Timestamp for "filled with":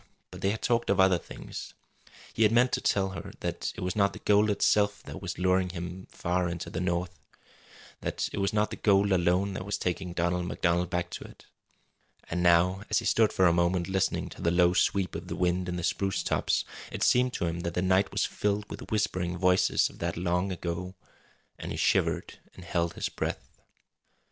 18.25-18.89